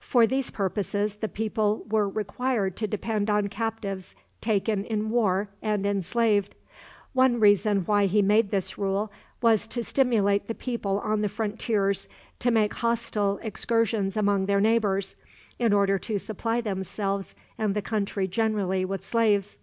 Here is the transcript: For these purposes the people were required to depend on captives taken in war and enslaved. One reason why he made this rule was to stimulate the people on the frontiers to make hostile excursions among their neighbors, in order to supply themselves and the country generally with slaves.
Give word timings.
For 0.00 0.26
these 0.26 0.50
purposes 0.50 1.14
the 1.14 1.26
people 1.28 1.86
were 1.88 2.06
required 2.06 2.76
to 2.76 2.86
depend 2.86 3.30
on 3.30 3.48
captives 3.48 4.14
taken 4.42 4.84
in 4.84 5.08
war 5.08 5.48
and 5.62 5.86
enslaved. 5.86 6.54
One 7.14 7.40
reason 7.40 7.84
why 7.86 8.04
he 8.04 8.20
made 8.20 8.50
this 8.50 8.76
rule 8.76 9.10
was 9.40 9.66
to 9.68 9.82
stimulate 9.82 10.48
the 10.48 10.54
people 10.54 11.00
on 11.00 11.22
the 11.22 11.30
frontiers 11.30 12.10
to 12.40 12.50
make 12.50 12.74
hostile 12.74 13.38
excursions 13.42 14.18
among 14.18 14.44
their 14.44 14.60
neighbors, 14.60 15.16
in 15.58 15.72
order 15.72 15.98
to 16.00 16.18
supply 16.18 16.60
themselves 16.60 17.34
and 17.56 17.74
the 17.74 17.80
country 17.80 18.28
generally 18.28 18.84
with 18.84 19.02
slaves. 19.02 19.56